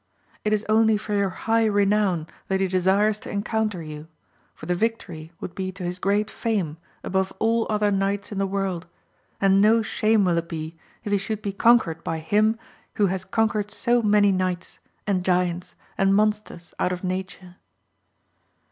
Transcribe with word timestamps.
It 0.43 0.51
is 0.51 0.65
only 0.67 0.97
for 0.97 1.13
your 1.13 1.29
high 1.29 1.65
renown 1.65 2.25
that 2.47 2.59
he 2.59 2.67
desires 2.67 3.19
to 3.19 3.29
encounter 3.29 3.83
you; 3.83 4.07
for 4.55 4.65
the 4.65 4.73
victory 4.73 5.31
would 5.39 5.53
be 5.53 5.71
to 5.73 5.83
his 5.83 5.99
great 5.99 6.27
fame 6.31 6.77
above 7.03 7.31
all 7.37 7.67
other 7.69 7.91
knights 7.91 8.31
in 8.31 8.39
the 8.39 8.47
world, 8.47 8.87
and 9.39 9.61
no 9.61 9.83
shame 9.83 10.25
will 10.25 10.39
it 10.39 10.49
be 10.49 10.75
if 11.03 11.11
he 11.11 11.19
should 11.19 11.43
be 11.43 11.53
conquered 11.53 12.03
by 12.03 12.17
him 12.17 12.57
who 12.95 13.05
has 13.13 13.23
con 13.23 13.49
quered 13.49 13.69
so 13.69 14.01
many 14.01 14.31
knights, 14.31 14.79
and 15.05 15.23
giants, 15.23 15.75
and 15.99 16.15
monsters 16.15 16.73
out 16.79 16.91
of 16.91 17.03
nature. 17.03 17.57